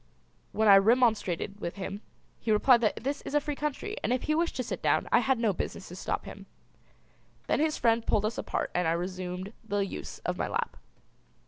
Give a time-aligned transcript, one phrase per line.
[0.51, 2.01] When I remonstrated with him
[2.39, 5.07] he replied that this is a free country and if he wished to sit down
[5.11, 6.47] I had no business to stop him.
[7.45, 10.75] Then his friend pulled us apart and I resumed the use of my lap.